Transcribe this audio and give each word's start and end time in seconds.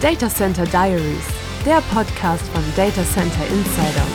Data 0.00 0.28
Center 0.28 0.64
Diaries, 0.64 1.24
der 1.66 1.82
Podcast 1.92 2.44
von 2.54 2.62
Data 2.76 3.02
Center 3.02 3.44
Insider. 3.48 4.06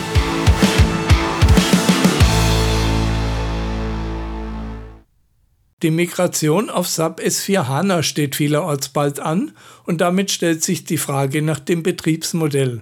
Die 5.82 5.90
Migration 5.90 6.70
auf 6.70 6.88
SAP 6.88 7.20
S4 7.20 7.68
HANA 7.68 8.02
steht 8.02 8.34
vielerorts 8.34 8.88
bald 8.88 9.20
an 9.20 9.52
und 9.84 10.00
damit 10.00 10.30
stellt 10.30 10.64
sich 10.64 10.84
die 10.84 10.96
Frage 10.96 11.42
nach 11.42 11.60
dem 11.60 11.82
Betriebsmodell. 11.82 12.80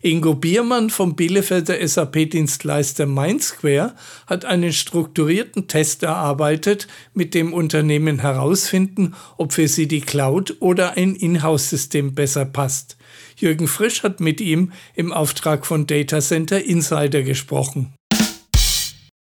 Ingo 0.00 0.34
Biermann 0.34 0.90
vom 0.90 1.14
Bielefelder 1.16 1.86
SAP-Dienstleister 1.86 3.06
Mindsquare 3.06 3.94
hat 4.26 4.44
einen 4.44 4.72
strukturierten 4.72 5.68
Test 5.68 6.02
erarbeitet, 6.02 6.88
mit 7.14 7.34
dem 7.34 7.52
Unternehmen 7.52 8.20
herausfinden, 8.20 9.14
ob 9.36 9.52
für 9.52 9.68
sie 9.68 9.86
die 9.86 10.00
Cloud 10.00 10.56
oder 10.60 10.96
ein 10.96 11.14
Inhouse-System 11.14 12.14
besser 12.14 12.44
passt. 12.44 12.96
Jürgen 13.36 13.68
Frisch 13.68 14.02
hat 14.02 14.20
mit 14.20 14.40
ihm 14.40 14.72
im 14.94 15.12
Auftrag 15.12 15.66
von 15.66 15.86
Data 15.86 16.20
Center 16.20 16.64
Insider 16.64 17.22
gesprochen. 17.22 17.94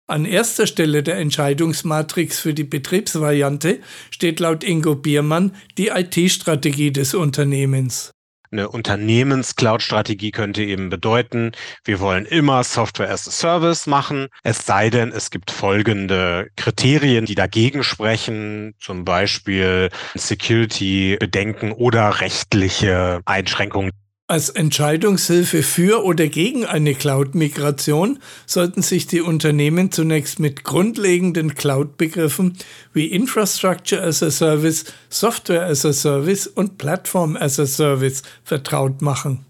An 0.10 0.26
erster 0.26 0.66
Stelle 0.66 1.04
der 1.04 1.18
Entscheidungsmatrix 1.18 2.40
für 2.40 2.56
die 2.56 2.64
Betriebsvariante 2.64 3.80
steht 4.10 4.40
laut 4.40 4.64
Ingo 4.64 4.96
Biermann 4.96 5.56
die 5.78 5.90
IT-Strategie 5.90 6.92
des 6.92 7.14
Unternehmens. 7.14 8.12
Eine 8.52 8.70
Unternehmens-Cloud-Strategie 8.70 10.32
könnte 10.32 10.64
eben 10.64 10.90
bedeuten, 10.90 11.52
wir 11.84 12.00
wollen 12.00 12.26
immer 12.26 12.64
Software 12.64 13.12
as 13.12 13.28
a 13.28 13.32
Service 13.32 13.86
machen, 13.86 14.28
es 14.44 14.66
sei 14.66 14.90
denn, 14.90 15.12
es 15.12 15.30
gibt 15.30 15.52
folgende 15.52 16.50
Kriterien, 16.56 17.26
die 17.26 17.36
dagegen 17.36 17.84
sprechen, 17.84 18.74
zum 18.80 19.06
Beispiel 19.06 19.92
Security-Bedenken 20.16 21.74
oder 21.74 22.22
rechtliche 22.22 23.22
Einschränkungen. 23.26 23.92
Als 24.30 24.50
Entscheidungshilfe 24.50 25.64
für 25.64 26.04
oder 26.04 26.28
gegen 26.28 26.64
eine 26.64 26.94
Cloud-Migration 26.94 28.20
sollten 28.46 28.84
sich 28.84 29.08
die 29.08 29.22
Unternehmen 29.22 29.92
zunächst 29.92 30.40
mit 30.40 30.64
grundlegenden 30.64 31.56
Cloud-Begriffen 31.56 32.56
wie 32.94 33.08
Infrastructure 33.08 34.04
as 34.04 34.22
a 34.22 34.30
Service, 34.30 34.86
Software 35.10 35.66
as 35.66 35.84
a 35.84 35.94
Service 35.94 36.46
und 36.46 36.78
Platform 36.78 37.38
as 37.38 37.60
a 37.60 37.66
Service 37.66 38.22
vertraut 38.44 39.02
machen 39.02 39.49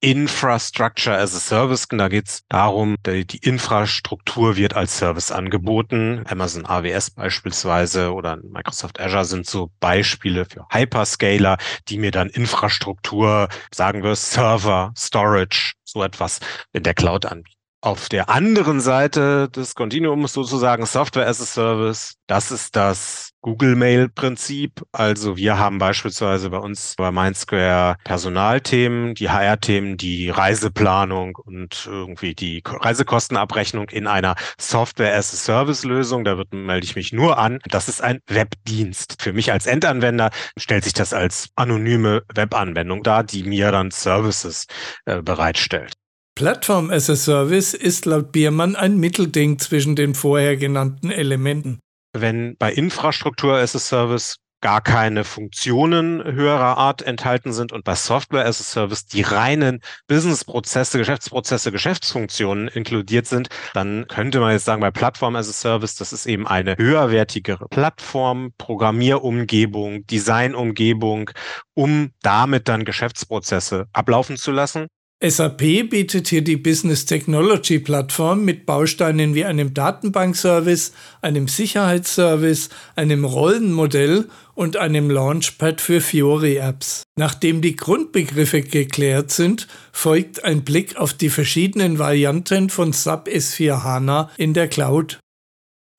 Infrastructure 0.00 1.14
as 1.14 1.34
a 1.34 1.38
Service. 1.38 1.86
Da 1.88 2.08
geht 2.08 2.28
es 2.28 2.44
darum, 2.48 2.96
die, 3.06 3.38
Infrastruktur 3.38 4.56
wird 4.56 4.74
als 4.74 4.96
Service 4.96 5.30
angeboten. 5.30 6.24
Amazon 6.26 6.64
AWS 6.64 7.10
beispielsweise 7.10 8.12
oder 8.12 8.36
Microsoft 8.36 8.98
Azure 8.98 9.24
sind 9.24 9.46
so 9.46 9.70
Beispiele 9.78 10.46
für 10.46 10.66
Hyperscaler, 10.70 11.58
die 11.88 11.98
mir 11.98 12.10
dann 12.10 12.30
Infrastruktur, 12.30 13.48
sagen 13.72 14.02
wir 14.02 14.16
Server, 14.16 14.92
Storage, 14.96 15.74
so 15.84 16.02
etwas 16.02 16.40
in 16.72 16.82
der 16.82 16.94
Cloud 16.94 17.26
anbieten. 17.26 17.59
Auf 17.82 18.10
der 18.10 18.28
anderen 18.28 18.82
Seite 18.82 19.48
des 19.48 19.74
Kontinuums 19.74 20.34
sozusagen 20.34 20.84
Software 20.84 21.26
as 21.26 21.40
a 21.40 21.46
Service, 21.46 22.16
das 22.26 22.50
ist 22.50 22.76
das 22.76 23.30
Google 23.40 23.74
Mail 23.74 24.10
Prinzip. 24.10 24.82
Also 24.92 25.38
wir 25.38 25.58
haben 25.58 25.78
beispielsweise 25.78 26.50
bei 26.50 26.58
uns 26.58 26.94
bei 26.98 27.10
Mindsquare 27.10 27.96
Personalthemen, 28.04 29.14
die 29.14 29.30
HR-Themen, 29.30 29.96
die 29.96 30.28
Reiseplanung 30.28 31.36
und 31.36 31.88
irgendwie 31.90 32.34
die 32.34 32.62
Reisekostenabrechnung 32.66 33.88
in 33.88 34.06
einer 34.06 34.34
Software 34.58 35.16
as 35.16 35.32
a 35.32 35.36
Service 35.38 35.82
Lösung. 35.82 36.24
Da 36.24 36.36
wird, 36.36 36.52
melde 36.52 36.84
ich 36.84 36.96
mich 36.96 37.14
nur 37.14 37.38
an. 37.38 37.60
Das 37.64 37.88
ist 37.88 38.02
ein 38.02 38.20
Webdienst. 38.26 39.22
Für 39.22 39.32
mich 39.32 39.52
als 39.52 39.64
Endanwender 39.64 40.30
stellt 40.58 40.84
sich 40.84 40.92
das 40.92 41.14
als 41.14 41.48
anonyme 41.56 42.24
Webanwendung 42.34 43.02
dar, 43.02 43.24
die 43.24 43.42
mir 43.42 43.72
dann 43.72 43.90
Services 43.90 44.66
äh, 45.06 45.22
bereitstellt. 45.22 45.94
Plattform 46.34 46.90
as 46.90 47.10
a 47.10 47.16
Service 47.16 47.74
ist 47.74 48.06
laut 48.06 48.32
Biermann 48.32 48.76
ein 48.76 48.96
Mittelding 48.96 49.58
zwischen 49.58 49.96
den 49.96 50.14
vorher 50.14 50.56
genannten 50.56 51.10
Elementen. 51.10 51.80
Wenn 52.12 52.56
bei 52.58 52.72
Infrastruktur 52.72 53.56
as 53.56 53.76
a 53.76 53.78
Service 53.78 54.36
gar 54.60 54.80
keine 54.80 55.24
Funktionen 55.24 56.22
höherer 56.22 56.76
Art 56.76 57.02
enthalten 57.02 57.52
sind 57.52 57.72
und 57.72 57.84
bei 57.84 57.94
Software 57.94 58.44
as 58.44 58.60
a 58.60 58.64
Service 58.64 59.06
die 59.06 59.22
reinen 59.22 59.80
Businessprozesse, 60.06 60.98
Geschäftsprozesse, 60.98 61.72
Geschäftsfunktionen 61.72 62.68
inkludiert 62.68 63.26
sind, 63.26 63.48
dann 63.74 64.06
könnte 64.08 64.40
man 64.40 64.52
jetzt 64.52 64.66
sagen, 64.66 64.80
bei 64.80 64.90
Plattform 64.90 65.36
as 65.36 65.48
a 65.48 65.52
Service, 65.52 65.94
das 65.94 66.12
ist 66.12 66.26
eben 66.26 66.46
eine 66.46 66.76
höherwertigere 66.76 67.68
Plattform, 67.68 68.52
Programmierumgebung, 68.58 70.06
Designumgebung, 70.06 71.30
um 71.74 72.10
damit 72.22 72.68
dann 72.68 72.84
Geschäftsprozesse 72.84 73.86
ablaufen 73.92 74.36
zu 74.36 74.52
lassen. 74.52 74.88
SAP 75.22 75.90
bietet 75.90 76.28
hier 76.28 76.42
die 76.42 76.56
Business 76.56 77.04
Technology 77.04 77.78
Plattform 77.78 78.42
mit 78.42 78.64
Bausteinen 78.64 79.34
wie 79.34 79.44
einem 79.44 79.74
Datenbankservice, 79.74 80.94
einem 81.20 81.46
Sicherheitsservice, 81.46 82.70
einem 82.96 83.26
Rollenmodell 83.26 84.30
und 84.54 84.78
einem 84.78 85.10
Launchpad 85.10 85.82
für 85.82 86.00
Fiori-Apps. 86.00 87.02
Nachdem 87.18 87.60
die 87.60 87.76
Grundbegriffe 87.76 88.62
geklärt 88.62 89.30
sind, 89.30 89.68
folgt 89.92 90.42
ein 90.42 90.64
Blick 90.64 90.96
auf 90.96 91.12
die 91.12 91.28
verschiedenen 91.28 91.98
Varianten 91.98 92.70
von 92.70 92.94
SAP 92.94 93.28
S4 93.28 93.82
HANA 93.84 94.30
in 94.38 94.54
der 94.54 94.68
Cloud. 94.68 95.20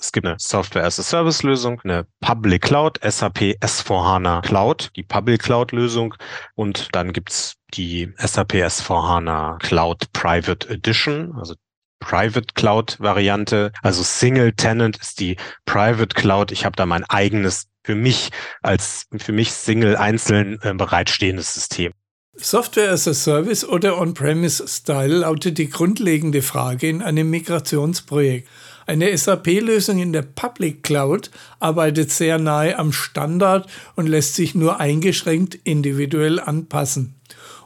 Es 0.02 0.12
gibt 0.12 0.26
eine 0.26 0.38
Software 0.40 0.84
as 0.84 1.00
a 1.00 1.04
Service 1.04 1.44
Lösung, 1.44 1.80
eine 1.84 2.08
Public 2.22 2.64
Cloud, 2.64 3.00
SAP 3.04 3.56
S4HANA 3.62 4.42
Cloud, 4.42 4.90
die 4.96 5.04
Public 5.04 5.44
Cloud 5.44 5.74
Lösung 5.74 6.16
und 6.56 6.88
dann 6.94 7.14
gibt's 7.14 7.61
die 7.72 8.14
SAP 8.18 8.54
S4HANA 8.54 9.60
Cloud 9.60 10.12
Private 10.14 10.70
Edition, 10.70 11.34
also 11.38 11.56
Private 12.00 12.48
Cloud 12.56 13.00
Variante. 13.00 13.72
Also 13.82 14.04
Single 14.04 14.54
Tenant 14.54 14.98
ist 14.98 15.20
die 15.20 15.38
Private 15.66 16.16
Cloud. 16.16 16.52
Ich 16.52 16.66
habe 16.66 16.76
da 16.76 16.86
mein 16.86 17.06
eigenes 17.06 17.68
für 17.84 17.96
mich 17.96 18.32
als 18.62 19.08
für 19.18 19.32
mich 19.32 19.52
Single 19.52 19.96
einzeln 19.96 20.60
äh, 20.62 20.74
bereitstehendes 20.74 21.54
System. 21.54 21.94
Software 22.36 22.92
as 22.92 23.08
a 23.08 23.14
Service 23.14 23.68
oder 23.68 24.00
On-Premise 24.00 24.66
Style 24.68 25.20
lautet 25.20 25.58
die 25.58 25.70
grundlegende 25.70 26.42
Frage 26.42 26.88
in 26.88 27.02
einem 27.02 27.30
Migrationsprojekt. 27.30 28.48
Eine 28.88 29.16
SAP-Lösung 29.16 30.00
in 30.00 30.14
der 30.14 30.22
Public 30.22 30.82
Cloud 30.82 31.30
arbeitet 31.60 32.10
sehr 32.12 32.40
nahe 32.40 32.80
am 32.80 32.94
Standard 32.94 33.70
und 33.96 34.08
lässt 34.08 34.36
sich 34.36 34.56
nur 34.56 34.80
eingeschränkt 34.80 35.56
individuell 35.64 36.40
anpassen. 36.40 37.16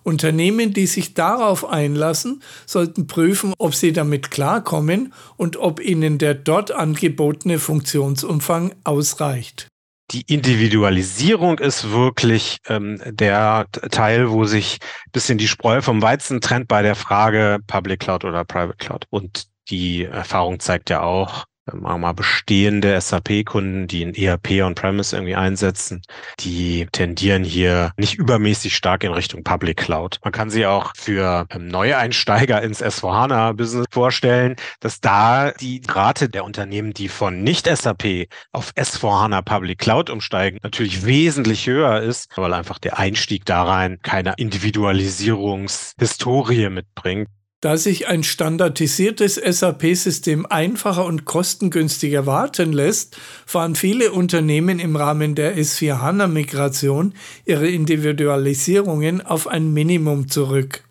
Unternehmen, 0.05 0.73
die 0.73 0.87
sich 0.87 1.13
darauf 1.13 1.67
einlassen, 1.67 2.41
sollten 2.65 3.07
prüfen, 3.07 3.53
ob 3.57 3.75
sie 3.75 3.91
damit 3.91 4.31
klarkommen 4.31 5.13
und 5.35 5.57
ob 5.57 5.79
ihnen 5.79 6.17
der 6.17 6.35
dort 6.35 6.71
angebotene 6.71 7.59
Funktionsumfang 7.59 8.73
ausreicht 8.83 9.67
die 10.11 10.21
Individualisierung 10.21 11.57
ist 11.59 11.89
wirklich 11.91 12.57
ähm, 12.67 13.01
der 13.05 13.65
Teil, 13.89 14.29
wo 14.29 14.45
sich 14.45 14.77
bisschen 15.11 15.37
die 15.37 15.47
Spreu 15.47 15.81
vom 15.81 16.01
Weizen 16.01 16.41
trennt 16.41 16.67
bei 16.67 16.81
der 16.81 16.95
Frage 16.95 17.59
Public 17.65 18.01
Cloud 18.01 18.23
oder 18.23 18.45
Private 18.45 18.77
Cloud. 18.77 19.05
Und 19.09 19.47
die 19.69 20.03
Erfahrung 20.03 20.59
zeigt 20.59 20.89
ja 20.89 21.01
auch, 21.01 21.45
machen 21.73 22.01
mal 22.01 22.13
bestehende 22.13 22.99
SAP-Kunden, 22.99 23.87
die 23.87 24.01
in 24.01 24.13
ERP 24.13 24.63
on-premise 24.63 25.15
irgendwie 25.15 25.35
einsetzen, 25.35 26.01
die 26.39 26.87
tendieren 26.91 27.43
hier 27.43 27.91
nicht 27.97 28.15
übermäßig 28.15 28.75
stark 28.75 29.03
in 29.03 29.11
Richtung 29.11 29.43
Public 29.43 29.77
Cloud. 29.77 30.19
Man 30.23 30.33
kann 30.33 30.49
sie 30.49 30.65
auch 30.65 30.93
für 30.95 31.45
ähm, 31.49 31.67
Neueinsteiger 31.67 32.61
ins 32.61 32.83
S4HANA-Business 32.83 33.85
vorstellen, 33.91 34.55
dass 34.79 35.01
da 35.01 35.51
die 35.51 35.81
Rate 35.87 36.29
der 36.29 36.45
Unternehmen, 36.45 36.93
die 36.93 37.09
von 37.09 37.43
nicht-SAP 37.43 38.27
auf 38.51 38.71
S4HANA 38.75 39.41
Public 39.41 39.79
Cloud 39.79 40.09
umsteigen, 40.09 40.59
natürlich 40.63 41.05
wesentlich 41.05 41.67
höher 41.67 42.01
ist, 42.01 42.29
weil 42.35 42.53
einfach 42.53 42.79
der 42.79 42.99
Einstieg 42.99 43.45
da 43.45 43.63
rein 43.63 43.99
keine 44.03 44.33
Individualisierungshistorie 44.37 46.69
mitbringt. 46.69 47.29
Da 47.65 47.77
sich 47.77 48.07
ein 48.07 48.21
standardisiertes 48.21 49.41
SAP-System 49.43 50.45
einfacher 50.45 51.03
und 51.03 51.25
kostengünstiger 51.25 52.27
warten 52.27 52.71
lässt, 52.71 53.17
fahren 53.47 53.73
viele 53.73 54.11
Unternehmen 54.11 54.77
im 54.77 54.95
Rahmen 54.95 55.33
der 55.33 55.57
S4HANA-Migration 55.57 57.15
ihre 57.43 57.67
Individualisierungen 57.67 59.25
auf 59.25 59.47
ein 59.47 59.73
Minimum 59.73 60.27
zurück. 60.27 60.83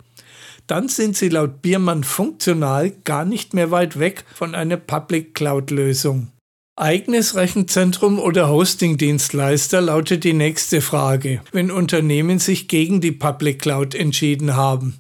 Dann 0.67 0.89
sind 0.89 1.17
sie 1.17 1.29
laut 1.29 1.63
Biermann 1.63 2.03
funktional 2.03 2.91
gar 3.05 3.25
nicht 3.25 3.55
mehr 3.55 3.71
weit 3.71 4.01
weg 4.01 4.25
von 4.35 4.57
einer 4.57 4.77
Public 4.77 5.33
Cloud-Lösung. 5.35 6.33
Eigenes 6.75 7.37
Rechenzentrum 7.37 8.19
oder 8.19 8.49
Hosting-Dienstleister 8.49 9.81
lautet 9.81 10.25
die 10.25 10.33
nächste 10.33 10.81
Frage, 10.81 11.41
wenn 11.53 11.71
Unternehmen 11.71 12.41
sich 12.41 12.67
gegen 12.67 13.01
die 13.01 13.13
Public 13.13 13.61
Cloud 13.63 13.95
entschieden 13.95 14.57
haben. 14.57 14.99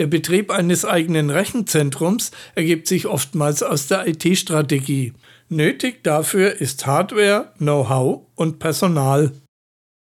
Der 0.00 0.06
Betrieb 0.06 0.50
eines 0.50 0.86
eigenen 0.86 1.28
Rechenzentrums 1.28 2.30
ergibt 2.54 2.86
sich 2.86 3.06
oftmals 3.06 3.62
aus 3.62 3.86
der 3.86 4.08
IT-Strategie. 4.08 5.12
Nötig 5.50 6.02
dafür 6.02 6.58
ist 6.58 6.86
Hardware, 6.86 7.52
Know-how 7.58 8.22
und 8.34 8.58
Personal. 8.60 9.32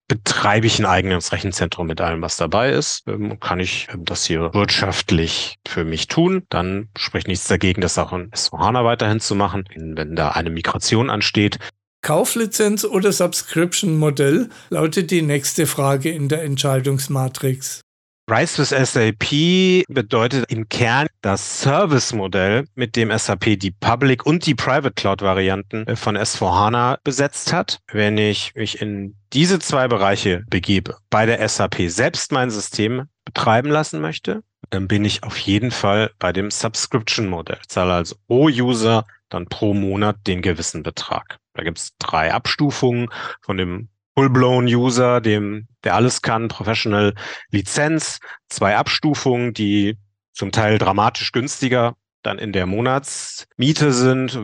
betreibe 0.07 0.65
ich 0.65 0.79
ein 0.79 0.85
eigenes 0.85 1.33
Rechenzentrum 1.33 1.88
mit 1.88 1.99
allem, 1.99 2.21
was 2.21 2.38
dabei 2.38 2.71
ist, 2.71 3.03
ähm, 3.07 3.38
kann 3.41 3.59
ich 3.59 3.89
ähm, 3.93 4.05
das 4.05 4.23
hier 4.23 4.53
wirtschaftlich 4.53 5.57
für 5.67 5.83
mich 5.83 6.07
tun, 6.07 6.44
dann 6.47 6.87
spricht 6.97 7.27
nichts 7.27 7.49
dagegen, 7.49 7.81
das 7.81 7.97
auch 7.97 8.13
in 8.13 8.31
S4HANA 8.31 8.85
weiterhin 8.85 9.19
zu 9.19 9.35
machen. 9.35 9.65
Wenn 9.75 10.15
da 10.15 10.29
eine 10.29 10.51
Migration 10.51 11.09
ansteht, 11.09 11.59
Kauflizenz 12.01 12.85
oder 12.85 13.11
Subscription-Modell 13.11 14.49
lautet 14.69 15.11
die 15.11 15.21
nächste 15.21 15.67
Frage 15.67 16.11
in 16.11 16.29
der 16.29 16.44
Entscheidungsmatrix. 16.44 17.81
Rise 18.29 18.59
with 18.59 18.69
SAP 18.69 19.85
bedeutet 19.94 20.50
im 20.50 20.69
Kern 20.69 21.07
das 21.21 21.62
Service-Modell, 21.62 22.65
mit 22.75 22.95
dem 22.95 23.12
SAP 23.18 23.59
die 23.59 23.71
Public 23.71 24.25
und 24.25 24.45
die 24.45 24.56
Private 24.56 24.94
Cloud-Varianten 24.94 25.88
äh, 25.88 25.95
von 25.95 26.18
S4HANA 26.18 27.00
besetzt 27.03 27.51
hat. 27.51 27.79
Wenn 27.91 28.18
ich 28.18 28.53
mich 28.56 28.81
in 28.81 29.18
diese 29.33 29.59
zwei 29.59 29.88
Bereiche 29.88 30.44
begebe, 30.50 30.97
bei 31.09 31.25
der 31.25 31.47
SAP 31.47 31.89
selbst 31.89 32.31
mein 32.31 32.51
System 32.51 33.07
betreiben 33.25 33.69
lassen 33.69 34.00
möchte, 34.00 34.44
dann 34.69 34.88
bin 34.88 35.03
ich 35.03 35.23
auf 35.23 35.38
jeden 35.38 35.71
Fall 35.71 36.12
bei 36.19 36.31
dem 36.31 36.51
Subscription-Modell. 36.51 37.59
Zahle 37.68 37.94
also 37.94 38.15
pro 38.27 38.45
User 38.45 39.06
dann 39.29 39.47
pro 39.47 39.73
Monat 39.73 40.18
den 40.27 40.41
gewissen 40.41 40.83
Betrag. 40.83 41.38
Da 41.53 41.63
gibt 41.63 41.79
es 41.79 41.97
drei 41.97 42.33
Abstufungen 42.33 43.09
von 43.41 43.57
dem 43.57 43.89
Full-blown-User, 44.15 45.21
dem, 45.21 45.67
der 45.83 45.95
alles 45.95 46.21
kann, 46.21 46.47
Professional 46.47 47.13
Lizenz, 47.49 48.19
zwei 48.49 48.75
Abstufungen, 48.77 49.53
die 49.53 49.97
zum 50.33 50.51
Teil 50.51 50.77
dramatisch 50.77 51.31
günstiger 51.31 51.95
dann 52.23 52.39
in 52.39 52.51
der 52.51 52.65
Monatsmiete 52.65 53.93
sind. 53.93 54.39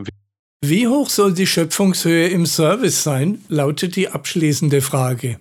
Wie 0.60 0.88
hoch 0.88 1.08
soll 1.08 1.34
die 1.34 1.46
Schöpfungshöhe 1.46 2.28
im 2.28 2.46
Service 2.46 3.02
sein, 3.02 3.44
lautet 3.48 3.94
die 3.94 4.08
abschließende 4.08 4.80
Frage. 4.80 5.38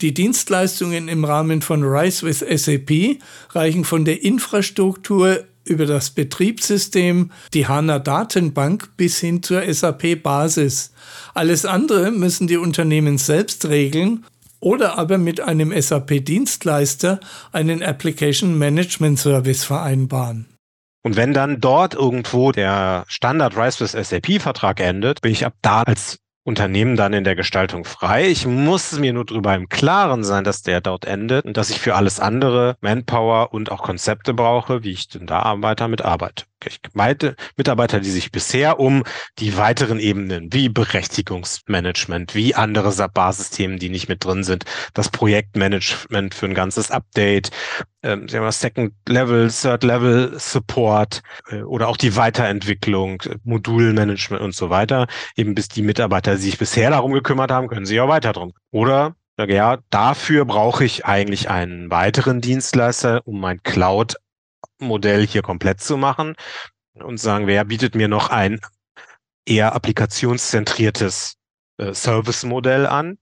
Die 0.00 0.14
Dienstleistungen 0.14 1.08
im 1.08 1.24
Rahmen 1.24 1.62
von 1.62 1.82
Rise 1.82 2.26
with 2.26 2.38
SAP 2.40 3.18
reichen 3.50 3.84
von 3.84 4.04
der 4.04 4.22
Infrastruktur 4.22 5.44
über 5.66 5.86
das 5.86 6.10
Betriebssystem, 6.10 7.30
die 7.54 7.66
HANA-Datenbank 7.66 8.96
bis 8.96 9.20
hin 9.20 9.42
zur 9.42 9.62
SAP-Basis. 9.62 10.92
Alles 11.34 11.64
andere 11.64 12.10
müssen 12.10 12.46
die 12.46 12.56
Unternehmen 12.56 13.18
selbst 13.18 13.66
regeln 13.66 14.24
oder 14.60 14.98
aber 14.98 15.18
mit 15.18 15.40
einem 15.40 15.72
SAP-Dienstleister 15.78 17.20
einen 17.52 17.82
Application 17.82 18.58
Management 18.58 19.18
Service 19.18 19.64
vereinbaren. 19.64 20.46
Und 21.02 21.14
wenn 21.14 21.32
dann 21.32 21.60
dort 21.60 21.94
irgendwo 21.94 22.50
der 22.50 23.04
Standard 23.06 23.56
Rise 23.56 23.80
with 23.80 23.92
SAP-Vertrag 23.92 24.80
endet, 24.80 25.20
bin 25.20 25.30
ich 25.30 25.46
ab 25.46 25.54
da 25.62 25.82
als 25.82 26.18
Unternehmen 26.46 26.94
dann 26.94 27.12
in 27.12 27.24
der 27.24 27.34
Gestaltung 27.34 27.84
frei. 27.84 28.28
Ich 28.28 28.46
muss 28.46 28.98
mir 29.00 29.12
nur 29.12 29.24
darüber 29.24 29.52
im 29.56 29.68
Klaren 29.68 30.22
sein, 30.22 30.44
dass 30.44 30.62
der 30.62 30.80
dort 30.80 31.04
endet 31.04 31.44
und 31.44 31.56
dass 31.56 31.70
ich 31.70 31.80
für 31.80 31.96
alles 31.96 32.20
andere 32.20 32.76
Manpower 32.80 33.52
und 33.52 33.72
auch 33.72 33.82
Konzepte 33.82 34.32
brauche, 34.32 34.84
wie 34.84 34.92
ich 34.92 35.08
denn 35.08 35.26
da 35.26 35.60
weiter 35.60 35.88
mitarbeite. 35.88 36.44
Ich 36.64 36.80
meinte 36.94 37.36
Mitarbeiter, 37.56 38.00
die 38.00 38.10
sich 38.10 38.32
bisher 38.32 38.80
um 38.80 39.04
die 39.38 39.56
weiteren 39.56 40.00
Ebenen 40.00 40.52
wie 40.52 40.68
Berechtigungsmanagement, 40.68 42.34
wie 42.34 42.54
andere 42.54 42.92
SAP-Bar-Systeme, 42.92 43.76
die 43.76 43.90
nicht 43.90 44.08
mit 44.08 44.24
drin 44.24 44.42
sind, 44.42 44.64
das 44.94 45.10
Projektmanagement 45.10 46.34
für 46.34 46.46
ein 46.46 46.54
ganzes 46.54 46.90
Update, 46.90 47.50
ähm, 48.02 48.28
sagen 48.28 48.44
wir 48.44 48.52
Second 48.52 48.94
Level, 49.06 49.50
Third 49.50 49.84
Level 49.84 50.38
Support 50.38 51.22
äh, 51.50 51.62
oder 51.62 51.88
auch 51.88 51.96
die 51.96 52.16
Weiterentwicklung, 52.16 53.22
Modulmanagement 53.44 54.42
und 54.42 54.54
so 54.54 54.70
weiter. 54.70 55.06
Eben 55.36 55.54
bis 55.54 55.68
die 55.68 55.82
Mitarbeiter, 55.82 56.36
die 56.36 56.42
sich 56.42 56.58
bisher 56.58 56.90
darum 56.90 57.12
gekümmert 57.12 57.50
haben, 57.50 57.68
können 57.68 57.86
sich 57.86 58.00
auch 58.00 58.08
weiter 58.08 58.32
drum. 58.32 58.52
Oder 58.70 59.14
ja, 59.38 59.78
dafür 59.90 60.46
brauche 60.46 60.84
ich 60.84 61.04
eigentlich 61.04 61.50
einen 61.50 61.90
weiteren 61.90 62.40
Dienstleister, 62.40 63.20
um 63.26 63.38
mein 63.38 63.62
Cloud 63.62 64.16
Modell 64.78 65.26
hier 65.26 65.42
komplett 65.42 65.80
zu 65.80 65.96
machen 65.96 66.34
und 66.94 67.18
sagen, 67.18 67.46
wer 67.46 67.64
bietet 67.64 67.94
mir 67.94 68.08
noch 68.08 68.30
ein 68.30 68.60
eher 69.46 69.74
applikationszentriertes 69.74 71.36
äh, 71.78 71.94
Service-Modell 71.94 72.86
an. 72.86 73.18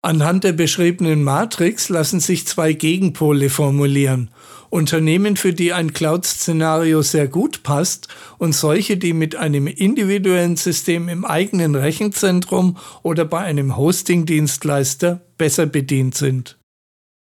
Anhand 0.00 0.44
der 0.44 0.52
beschriebenen 0.52 1.24
Matrix 1.24 1.88
lassen 1.88 2.20
sich 2.20 2.46
zwei 2.46 2.72
Gegenpole 2.72 3.50
formulieren. 3.50 4.30
Unternehmen, 4.70 5.36
für 5.36 5.52
die 5.52 5.72
ein 5.72 5.92
Cloud-Szenario 5.92 7.02
sehr 7.02 7.26
gut 7.26 7.62
passt 7.62 8.06
und 8.36 8.52
solche, 8.52 8.96
die 8.96 9.12
mit 9.12 9.34
einem 9.34 9.66
individuellen 9.66 10.56
System 10.56 11.08
im 11.08 11.24
eigenen 11.24 11.74
Rechenzentrum 11.74 12.76
oder 13.02 13.24
bei 13.24 13.40
einem 13.40 13.76
Hosting-Dienstleister 13.76 15.20
besser 15.36 15.66
bedient 15.66 16.14
sind. 16.14 16.58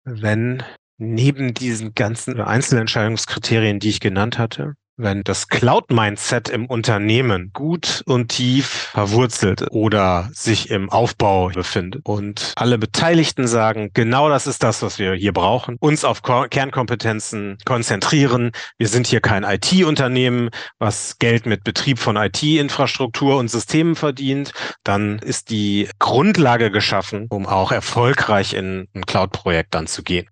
Wenn 0.03 0.63
neben 0.97 1.53
diesen 1.53 1.93
ganzen 1.93 2.39
Einzelentscheidungskriterien, 2.39 3.79
die 3.79 3.89
ich 3.89 3.99
genannt 3.99 4.37
hatte, 4.37 4.75
wenn 4.97 5.23
das 5.23 5.49
Cloud-Mindset 5.49 6.49
im 6.49 6.67
Unternehmen 6.67 7.51
gut 7.53 8.01
und 8.05 8.29
tief 8.29 8.89
verwurzelt 8.93 9.65
oder 9.71 10.29
sich 10.33 10.69
im 10.69 10.89
Aufbau 10.89 11.49
befindet 11.49 12.01
und 12.05 12.53
alle 12.55 12.77
Beteiligten 12.77 13.47
sagen, 13.47 13.91
genau 13.93 14.29
das 14.29 14.47
ist 14.47 14.63
das, 14.63 14.81
was 14.81 14.97
wir 14.97 15.13
hier 15.13 15.33
brauchen, 15.33 15.75
uns 15.79 16.05
auf 16.05 16.21
Kernkompetenzen 16.21 17.57
konzentrieren. 17.65 18.51
Wir 18.77 18.87
sind 18.87 19.07
hier 19.07 19.19
kein 19.19 19.43
IT-Unternehmen, 19.43 20.49
was 20.79 21.17
Geld 21.19 21.45
mit 21.45 21.63
Betrieb 21.63 21.99
von 21.99 22.15
IT-Infrastruktur 22.15 23.37
und 23.37 23.49
Systemen 23.49 23.95
verdient, 23.95 24.53
dann 24.83 25.19
ist 25.19 25.49
die 25.49 25.89
Grundlage 25.99 26.71
geschaffen, 26.71 27.27
um 27.29 27.45
auch 27.45 27.71
erfolgreich 27.73 28.53
in 28.53 28.87
ein 28.93 29.05
Cloud-Projekt 29.05 29.75
dann 29.75 29.87
zu 29.87 30.03
gehen. 30.03 30.29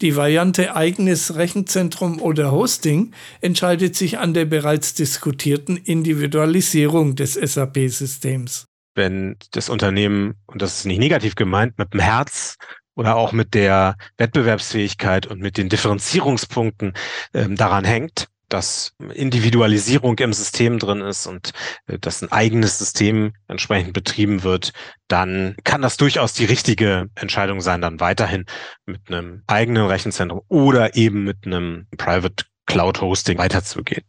Die 0.00 0.14
Variante 0.14 0.76
eigenes 0.76 1.34
Rechenzentrum 1.34 2.22
oder 2.22 2.52
Hosting 2.52 3.12
entscheidet 3.40 3.96
sich 3.96 4.18
an 4.18 4.32
der 4.32 4.44
bereits 4.44 4.94
diskutierten 4.94 5.76
Individualisierung 5.76 7.16
des 7.16 7.34
SAP-Systems. 7.34 8.66
Wenn 8.94 9.36
das 9.50 9.68
Unternehmen, 9.68 10.34
und 10.46 10.62
das 10.62 10.78
ist 10.78 10.84
nicht 10.86 11.00
negativ 11.00 11.34
gemeint, 11.34 11.78
mit 11.78 11.92
dem 11.94 12.00
Herz 12.00 12.54
oder 12.94 13.16
auch 13.16 13.32
mit 13.32 13.54
der 13.54 13.96
Wettbewerbsfähigkeit 14.18 15.26
und 15.26 15.40
mit 15.40 15.56
den 15.56 15.68
Differenzierungspunkten 15.68 16.92
ähm, 17.34 17.56
daran 17.56 17.84
hängt, 17.84 18.28
dass 18.48 18.94
Individualisierung 19.14 20.18
im 20.18 20.32
System 20.32 20.78
drin 20.78 21.00
ist 21.00 21.26
und 21.26 21.50
äh, 21.86 21.98
dass 21.98 22.22
ein 22.22 22.32
eigenes 22.32 22.78
System 22.78 23.32
entsprechend 23.46 23.92
betrieben 23.92 24.42
wird, 24.44 24.72
dann 25.08 25.56
kann 25.64 25.82
das 25.82 25.96
durchaus 25.96 26.34
die 26.34 26.44
richtige 26.44 27.08
Entscheidung 27.14 27.60
sein, 27.60 27.80
dann 27.80 28.00
weiterhin 28.00 28.44
mit 28.86 29.00
einem 29.08 29.42
eigenen 29.46 29.86
Rechenzentrum 29.86 30.42
oder 30.48 30.96
eben 30.96 31.24
mit 31.24 31.46
einem 31.46 31.86
Private 31.96 32.44
Cloud 32.66 33.00
Hosting 33.00 33.38
weiterzugehen. 33.38 34.04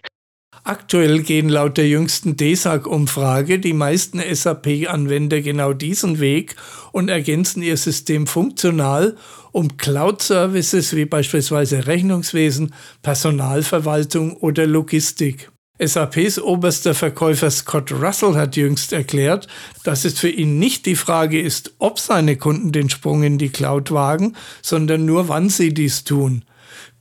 Aktuell 0.66 1.22
gehen 1.22 1.48
laut 1.48 1.78
der 1.78 1.88
jüngsten 1.88 2.36
DESAG-Umfrage 2.36 3.60
die 3.60 3.74
meisten 3.74 4.20
SAP-Anwender 4.20 5.42
genau 5.42 5.74
diesen 5.74 6.20
Weg 6.20 6.56
und 6.92 7.10
ergänzen 7.10 7.64
ihr 7.64 7.78
System 7.78 8.28
funktional 8.28 9.16
um 9.52 9.78
Cloud-Services 9.78 10.96
wie 10.96 11.06
beispielsweise 11.06 11.88
Rechnungswesen, 11.88 12.74
Personalverwaltung 13.02 14.36
oder 14.38 14.68
Logistik. 14.68 15.50
SAPs 15.82 16.40
oberster 16.40 16.94
Verkäufer 16.94 17.50
Scott 17.50 17.92
Russell 17.92 18.36
hat 18.36 18.58
jüngst 18.58 18.92
erklärt, 18.92 19.48
dass 19.84 20.04
es 20.04 20.20
für 20.20 20.30
ihn 20.30 20.60
nicht 20.60 20.86
die 20.86 20.98
Frage 20.98 21.42
ist, 21.42 21.74
ob 21.80 22.00
seine 22.00 22.36
Kunden 22.36 22.74
den 22.74 22.90
Sprung 22.90 23.24
in 23.24 23.38
die 23.38 23.50
Cloud 23.50 23.92
wagen, 23.92 24.36
sondern 24.62 25.06
nur 25.06 25.30
wann 25.30 25.50
sie 25.50 25.74
dies 25.74 26.04
tun. 26.04 26.44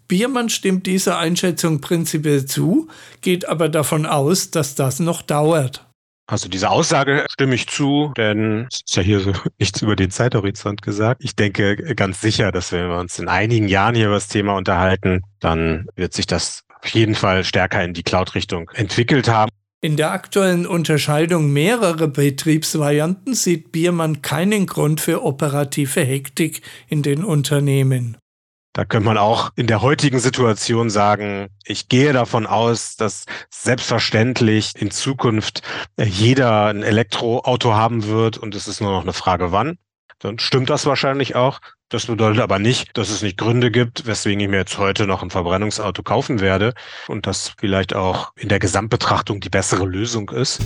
Biermann 0.07 0.49
stimmt 0.49 0.87
dieser 0.87 1.19
Einschätzung 1.19 1.81
prinzipiell 1.81 2.47
zu, 2.47 2.89
geht 3.21 3.49
aber 3.49 3.69
davon 3.69 4.07
aus, 4.07 4.51
dass 4.51 4.75
das 4.75 5.01
noch 5.01 5.23
dauert. 5.23 5.85
Also 6.31 6.49
diese 6.49 6.69
Aussage 6.69 7.25
stimme 7.31 7.55
ich 7.55 7.69
zu, 7.69 8.13
denn 8.17 8.69
es 8.71 8.83
ist 8.87 8.97
ja 8.97 9.03
hier 9.03 9.21
so 9.21 9.33
nichts 9.59 9.83
über 9.83 9.97
den 9.97 10.11
Zeithorizont 10.11 10.83
gesagt. 10.83 11.23
Ich 11.25 11.35
denke 11.35 11.77
ganz 11.97 12.21
sicher, 12.21 12.53
dass 12.53 12.71
wenn 12.71 12.89
wir 12.89 12.99
uns 12.99 13.19
in 13.19 13.29
einigen 13.29 13.67
Jahren 13.67 13.95
hier 13.95 14.07
über 14.07 14.17
das 14.17 14.29
Thema 14.29 14.55
unterhalten, 14.55 15.23
dann 15.41 15.87
wird 15.97 16.13
sich 16.13 16.27
das 16.27 16.65
auf 16.83 16.89
jeden 16.89 17.15
Fall 17.15 17.45
stärker 17.45 17.83
in 17.85 17.95
die 17.95 18.03
Cloud-Richtung 18.03 18.71
entwickelt 18.75 19.29
haben. 19.29 19.51
In 19.81 19.97
der 19.97 20.11
aktuellen 20.11 20.67
Unterscheidung 20.67 21.53
mehrerer 21.53 22.09
Betriebsvarianten 22.09 23.35
sieht 23.35 23.71
Biermann 23.71 24.23
keinen 24.23 24.67
Grund 24.67 25.01
für 25.01 25.23
operative 25.23 26.01
Hektik 26.01 26.63
in 26.89 27.03
den 27.03 27.23
Unternehmen. 27.23 28.17
Da 28.73 28.85
könnte 28.85 29.07
man 29.07 29.19
auch 29.19 29.51
in 29.57 29.67
der 29.67 29.83
heutigen 29.83 30.21
Situation 30.21 30.91
sagen, 30.91 31.49
ich 31.65 31.89
gehe 31.89 32.13
davon 32.13 32.47
aus, 32.47 32.97
dass 32.97 33.25
selbstverständlich 33.51 34.73
in 34.77 34.91
Zukunft 34.91 35.63
äh, 35.97 36.05
jeder 36.05 36.67
ein 36.67 36.83
Elektroauto 36.83 37.75
haben 37.75 38.07
wird 38.07 38.39
und 38.39 38.55
es 38.55 38.69
ist 38.69 38.81
nur 38.81 38.93
noch 38.93 39.03
eine 39.03 39.13
Frage, 39.13 39.53
wann. 39.53 39.79
Dann 40.19 40.39
stimmt 40.41 40.69
das 40.69 40.85
wahrscheinlich 40.85 41.37
auch. 41.37 41.61
Das 41.89 42.07
bedeutet 42.07 42.41
aber 42.41 42.59
nicht, 42.59 42.99
dass 42.99 43.09
es 43.09 43.23
nicht 43.23 43.39
Gründe 43.39 43.71
gibt, 43.71 44.07
weswegen 44.07 44.41
ich 44.41 44.49
mir 44.49 44.59
jetzt 44.59 44.77
heute 44.77 45.07
noch 45.07 45.23
ein 45.23 45.31
Verbrennungsauto 45.31 46.03
kaufen 46.03 46.41
werde 46.41 46.75
und 47.07 47.27
das 47.27 47.55
vielleicht 47.59 47.95
auch 47.95 48.33
in 48.37 48.49
der 48.49 48.59
Gesamtbetrachtung 48.59 49.41
die 49.41 49.49
bessere 49.49 49.87
Lösung 49.87 50.29
ist. 50.31 50.61